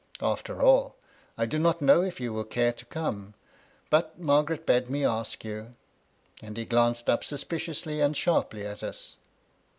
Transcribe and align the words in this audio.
After 0.23 0.59
all, 0.63 0.95
I 1.37 1.45
do 1.45 1.59
not 1.59 1.79
know 1.79 2.01
if 2.01 2.19
you 2.19 2.33
will 2.33 2.43
care 2.43 2.71
to 2.73 2.85
come; 2.85 3.35
but 3.91 4.17
Maigaret 4.19 4.65
bade 4.65 4.89
me 4.89 5.05
ask 5.05 5.45
you;" 5.45 5.75
and 6.41 6.57
he 6.57 6.65
glanced 6.65 7.07
up 7.07 7.23
sus 7.23 7.43
piciously 7.43 8.01
and 8.03 8.17
sharply 8.17 8.65
at 8.65 8.81
us. 8.81 9.17